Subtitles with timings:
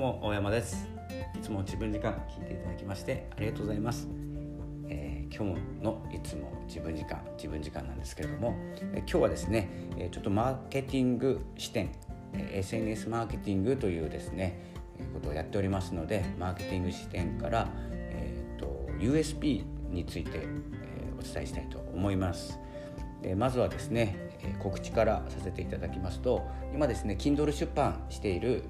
[0.00, 0.88] も大山です。
[1.38, 4.08] いつも自分時間聞いていただきましてありがとうございます、
[4.88, 9.68] えー、今日のいつも自分時間自分時間なんですけれども、えー、今日はですね、
[9.98, 11.90] え、ちょっとマーケティング視点、
[12.32, 14.58] え SNS マーケティングというですね、
[14.98, 20.46] えことをやっておりますのでマーケティング視点から、えーと、USP について、え
[21.18, 22.58] お伝えしたいと思います。
[23.20, 24.16] でまずはですね
[24.62, 28.64] 告知からさせていただきますと今ですね Kindle 出版している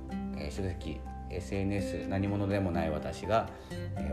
[0.50, 3.48] 書籍 SNS 何者でもない私が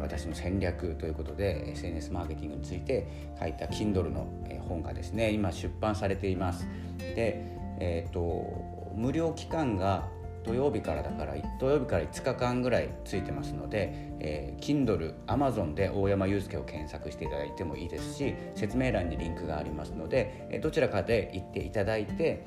[0.02, 3.08] 私の戦略ということで SNS マーケティングについて
[3.40, 4.28] 書いた Kindle の
[4.68, 6.68] 本がですね今出版されています。
[6.98, 7.44] で、
[7.80, 10.10] えーと、無料期間が
[10.44, 22.46] 土曜日からだから土曜日から5日間ぐらいついてますので、えー、Kindle、Amazon で大山祐介を検索していただいてもいいですし説明欄にリンクがありますのでどちらかで行っていただいて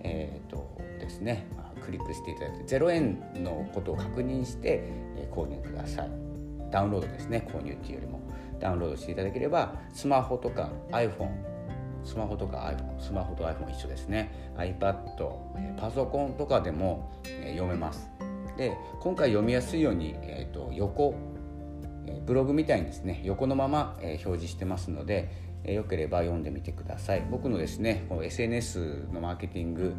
[0.00, 1.46] えーとですね、
[1.88, 4.82] クリックしていただいて0円のことを確認して、
[5.16, 6.10] え、購入ください。
[6.70, 8.20] ダウンロードですね購入っていうよりも。
[8.60, 11.30] ダウンロードしていただければスマホとか iPhone
[12.04, 14.52] スマホとか iPhone スマホと iPhone 一緒ですね。
[14.56, 14.96] iPad
[15.80, 18.10] パソコンとかでも、え、読めます。
[18.58, 21.14] で今回読みやすいように、えーと、横
[22.26, 27.26] ブログみたいにですね横のまま、え、表示してますので、えー、よければ読んでみてください。
[27.30, 29.94] 僕のですねこの SNS のマーケティング、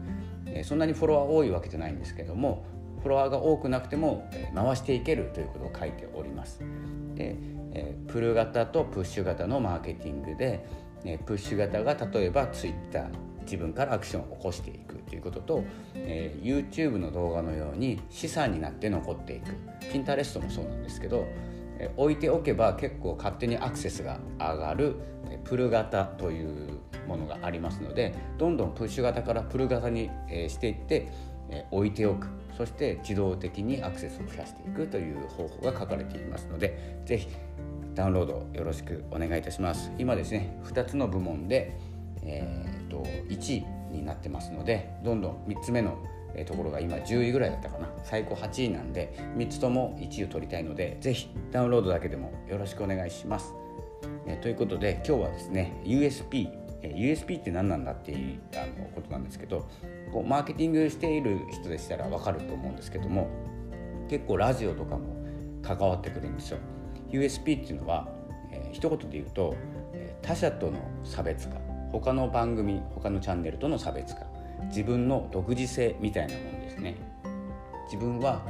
[0.47, 2.65] え、そんなにフォロワー多いわけじゃないんですけども
[2.99, 6.59] フォロワーが多くなくても、回していけるということを書いております。
[7.15, 7.37] で、
[7.71, 10.65] え、プル型とプッシュ型のマーケティングで、
[11.05, 13.09] え、プッシュ型が例えば Twitter
[13.43, 15.63] 自分からアクションを起こしていくということと、
[15.95, 19.55] えー、YouTube の動画のように資産になって残っていく。
[19.93, 21.25] Pinterest もそうなんですけど
[21.95, 24.95] 置いておけば結構勝手にアクセスが上がる
[25.43, 30.09] プル型というものがありますのでどんどんプッシュ型からプル型に
[30.47, 31.11] していって
[31.71, 32.27] 置いておく。
[32.57, 37.29] そして自動的にアクセスを増やしていくという方法が書かれていますので是非
[37.95, 39.91] ダウンロードよろしくお願いいたします。
[39.97, 41.77] 今ですね2つの部門で、
[42.21, 45.97] えーと、1位になってますのでどんどん3つ目の
[46.35, 47.87] えところが今10位ぐらいだったかな。
[48.03, 53.58] 最高8位なんで3つとも1位を取りたいのでぜひダウンロードだけでもよろしくお願いします。
[54.27, 56.49] えということで今日はですね USP
[56.81, 59.67] USP って何なんだっていうあのことなんですけど
[60.11, 63.27] こうマーケティングしている人でしたら分かると思うんですけども
[64.09, 65.15] 結構ラジオとかも
[65.61, 66.57] 関わってくるんですよ。
[67.11, 68.07] USP っていうのは、
[68.51, 69.55] えー、一言で言うと
[69.93, 71.57] え他者との差別化
[71.91, 74.21] 他の番組他のチャンネルとの差別化
[74.67, 76.95] 自分の独自性みたいなもんですね
[77.85, 78.43] 自分は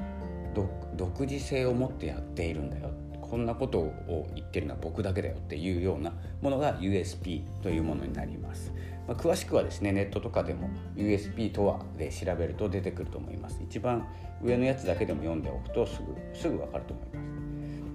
[0.95, 2.88] 独自性を持ってやっているんだよ
[3.29, 8.73] こんなことを言ってるのは僕だけだよっていうようなものが USP というものになります、
[9.07, 13.61] まあ、詳しくはですねネットとかでも USP とはで調べると出てくると思います。
[13.63, 14.07] 一番
[14.41, 17.23] 上のやつだけでも読んでおくとすぐすぐ分かると思いま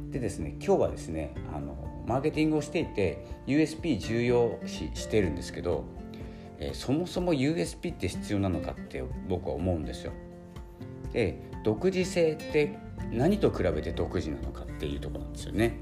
[0.07, 0.13] す。
[0.13, 5.85] でですね今日はですねあのマーケティングをしていて USP 重要視してるんですけど
[6.59, 10.13] えー、そもそも USP って必要なのかって僕は思うんですよ。
[11.13, 12.77] で独自性って
[13.11, 15.77] 何と比べて独自なのかっていうとこなんですよね。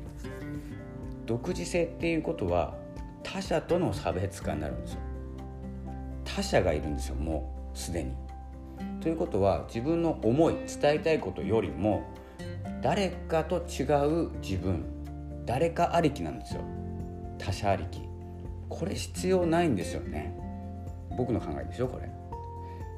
[1.27, 2.75] 独自性っていうことは
[3.23, 5.01] 他者との差別化になるんですよ。
[6.25, 8.13] 他者がいるんですよもうすでに。
[9.01, 12.05] ということは自分の思い伝えたいことよりも
[12.83, 14.85] 誰かと違う自分
[15.45, 16.63] 誰かありきなんですよ
[17.39, 18.01] 他者ありき
[18.69, 20.35] これ必要ないんですよね
[21.17, 22.11] 僕の考えでしょこれ。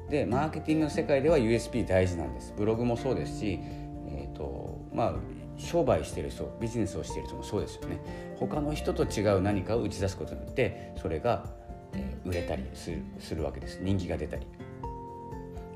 [0.09, 3.59] でマーケティングの世界では USP 大事なんですブログもそうですし、
[4.07, 5.13] えーとまあ、
[5.57, 7.99] 商売してる人ビジネスをしている人もそうですよね。
[8.37, 11.45] 他の人と違う何かを打ち出すことによってそれが、
[11.93, 13.79] えー、売れたりするするわけです。
[13.81, 14.47] 人気が出たり。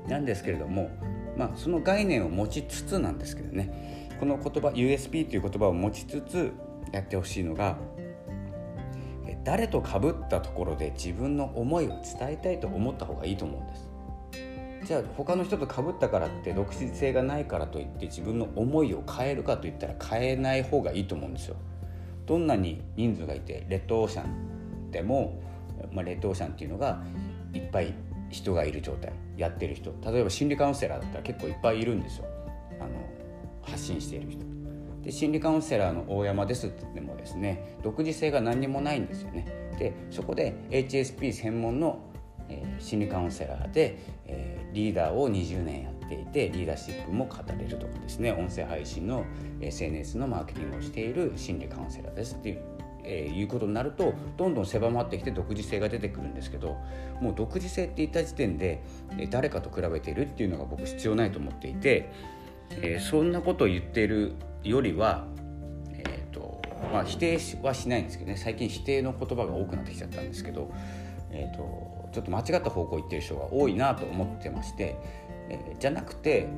[0.08, 0.90] なんですけれども、
[1.36, 4.08] まあ、その概念を持ちつつなんですけどね。
[4.18, 6.52] この言葉 USP という言葉を持ちつつ
[6.92, 7.78] やってほしいのが
[9.44, 13.89] 誰と被ったところで自分の思いを伝えたいと思った方がいいと思うんです。
[14.90, 21.54] じゃあ他の人と被ったからって独自性がないからといって自分の思いを変えるかといったら変えない方がいいと思うんですよ。
[22.26, 25.40] どんなに人数がいてレッドオーシャンでも、
[25.92, 27.04] まあ、レッドオーシャンっていうのが
[27.54, 27.94] いっぱい
[28.30, 29.94] 人がいる状態やってる人。
[30.04, 32.24] 例えば心理カウンセラーだったら結構いっぱいいるんですよ。
[32.80, 32.90] あの
[33.62, 34.44] 発信している人。
[35.04, 39.46] で心理カウンセラーの大山ですって言ってもですね独自性が何にもないんですよね。
[39.78, 42.00] でそこで HSP 専門の、
[42.48, 43.96] えー、心理カウンセラーで、
[44.26, 49.24] え、リーダーを20年やっていてリーダーシップも語れるとかですね音声配信の
[49.60, 52.62] SNS のマーケティングをしている心理カウンセラーですっていう
[53.02, 56.76] えー、いうことになるとどんどん狭まってきて独自性が出てくるんですけど
[57.22, 58.82] もう独自性って言った時点で
[59.16, 62.12] え誰かと比べているっていうのが僕必要ないと思っていて
[62.70, 65.26] えー、そんなことを言っているよりは、
[65.92, 66.62] えーと
[66.92, 70.70] まあ、否定はしないんですけどね最近否定の言葉が多くなってきちゃったんですけど、
[71.30, 74.96] えーと、ちょっと間違った方向行ってる人が多いなと思ってまして、
[75.48, 76.48] えー、じゃなくて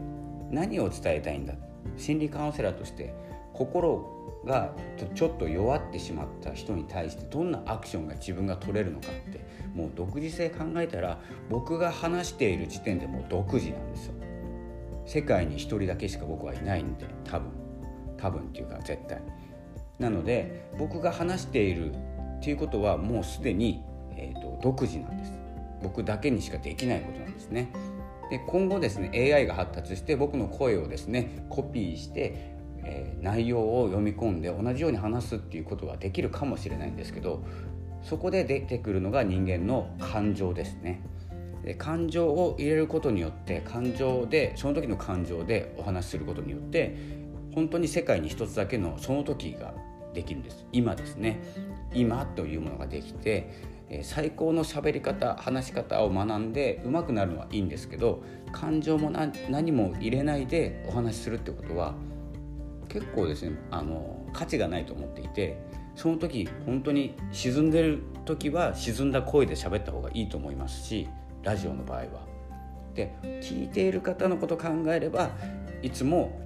[0.50, 1.54] 何を伝えたいんだ？
[1.96, 3.14] 心理カウンセラーとして
[3.52, 4.72] 心が
[5.14, 9.40] ちょっと弱ってしまった人に対してどんなアクションが自分が取れるのかって
[9.75, 11.19] もう独自性考えたら
[11.49, 14.14] 僕が話している時点でもう独自なんですよ。
[15.04, 17.50] 世界に1人だけしか僕はいないんで多分
[18.16, 19.20] 多分っていうか絶対。
[19.99, 23.82] なので僕が話しているっていうことはもうすでに、
[24.16, 25.32] えーと、独自なんです。
[25.82, 27.73] 僕だけにしかできないことなんですね。
[28.31, 32.52] で今後ですね AI が発達して僕の声をですねコピーして
[32.84, 37.44] え、内容を読み込んで同じように話すっていうことはできるかもしれないんですけど
[38.02, 41.02] そこで出てくるのが人間の感情ですね。
[41.64, 46.96] で感情を入れることによって感情でその時の感情でお話しすることによって
[47.55, 49.73] 本当に世界に一つだけのその時が
[50.12, 51.40] できるんです今ですね
[51.94, 53.49] 今というものができて
[54.02, 61.94] 最高の喋り方話し方を学んで上手くなるのはいいんですけど感情も何も入れないでお話しするってことは
[62.88, 65.58] 結構ですねあの価値がないと思っていて
[65.94, 71.08] その時本当に沈んでる時は沈んだ声で喋った方がいいと思いますし
[71.43, 72.32] ラジオの場合は。
[72.94, 75.31] で聞いている方のこと考えれば
[75.81, 76.38] いつも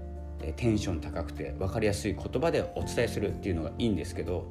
[0.57, 4.47] テンション高くて分かりやすい言葉でお伝えするっていうのがいいんですけど、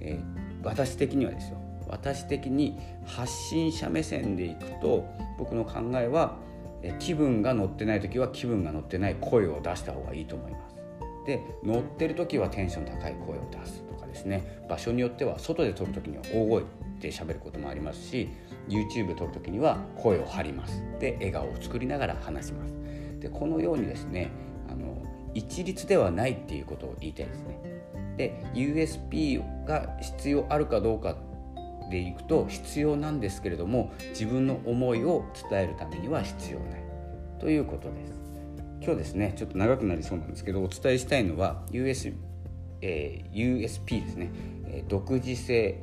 [0.00, 1.58] えー、私的にはですよ
[1.90, 5.04] 私的に発信者目線でいくと
[5.38, 6.36] 僕の考えは
[6.98, 10.76] 気分が乗ってない時は気分が乗ってない声を出した方がいいと思います。
[11.26, 14.62] で乗ってる時はテンション高い声を出すとかですね。
[14.68, 16.62] 場所によっては外で撮る時には大声
[17.00, 18.28] で喋ることもありますし
[18.68, 20.82] YouTube 撮る時には声を張ります。
[20.98, 22.74] で笑顔を作りながら話します。
[23.20, 24.30] でこのようにですね
[24.70, 24.96] あの
[25.34, 27.58] 一律ではないっていうことを言いたいですね。
[28.16, 31.16] で USP が必要あるかどうか
[31.90, 36.80] でいくと必要なんですけれども自分の思いを伝えるためには必要ない。
[37.38, 38.20] ということです。
[38.82, 42.12] 今日ですねちょっと長くなりそうなんですけどお伝えしたいのは US、
[42.80, 44.30] えー、USP ですね、
[44.66, 45.82] え、独自性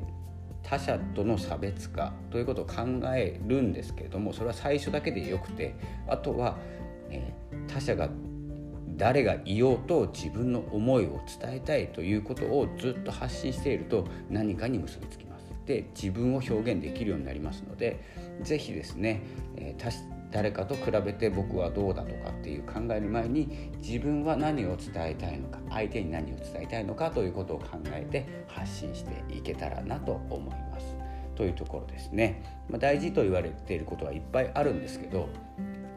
[0.64, 2.74] 他者との差別化ということを考
[3.14, 5.76] えるんですけれどもそれは最初だけでよくて
[6.08, 6.58] あとは、
[7.10, 8.08] えー、他者が
[8.96, 15.27] 誰がいようと自分の思いを伝えたいということをずっと発信していると何かに結びつき
[15.68, 15.74] ます。
[15.74, 18.00] で自分を表現できるようになりますので
[18.42, 19.20] 是非ですね、
[19.56, 30.94] えー誰かと比べて僕はどうだとかっていう考える前に自分は何を伝えたいのか相手に何を伝えたいのかということを考えて発信していけたらなと思います。
[31.34, 32.42] というところですね。
[32.68, 35.30] まあ、大事と言われていることはいっぱいあるんですけど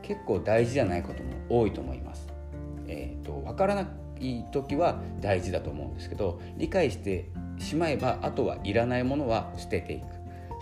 [0.02, 2.30] 結構大事じゃないことも多いと思います。
[2.88, 3.86] えーと、と分からな
[4.22, 7.30] い時は大事だと思うんですけど理解して
[7.62, 10.06] しまえばあとはいらないものは捨てていく。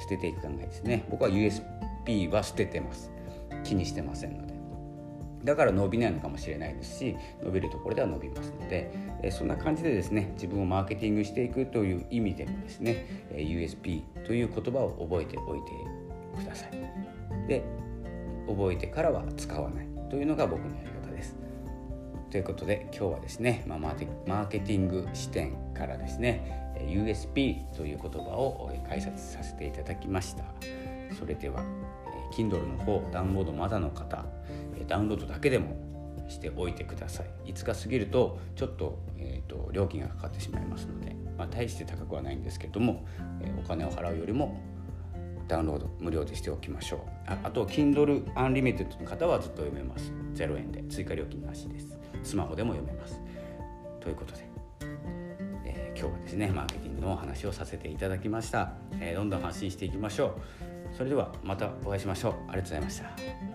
[0.01, 1.05] 捨てていく考えですね。
[1.09, 3.11] 僕は USB は捨ててます。
[3.63, 4.49] 気にしてませんので。
[5.43, 8.91] だから伸びないのかもしれないですし伸びるところでは伸びますので、
[9.23, 16.71] えそんな感じでですね自分をマーケティングしていくという意味でもですね USP という言葉を覚えておいてください。
[17.47, 17.63] で
[18.47, 19.87] 覚えてからは使わない。
[20.09, 21.35] というのが僕のやり方です。
[22.31, 30.43] ということで今日はですね、まあ、マーケティング視点からですね USP という言葉を解説させていただきました。
[31.17, 31.63] それでは
[32.31, 34.25] Kindle の方ダウンロードまだの方
[34.87, 35.75] ダウンロードだけでも
[36.29, 37.51] しておいてください。
[37.51, 43.05] 5日過ぎるとちょっと,、えーと、料金がかかってしまいますので、まあ、大して高くはないんですけども、
[43.41, 44.59] え、お金を払うよりも
[45.47, 46.99] ダウンロード無料でしておきましょう。
[47.25, 50.13] ああと Kindle Unlimited の方はずっと読めます。
[50.35, 50.83] 0円で。
[50.83, 51.97] 追加料金なしです。
[52.23, 53.19] スマホでも読めます。
[53.99, 54.47] ということで、
[55.99, 60.95] 今日はですねマーケティングのお話をさせていただきました、えー、どんどん発信していきましょう。
[60.95, 62.33] それではまたお会いしましょう。
[62.33, 63.48] ありがとうございました。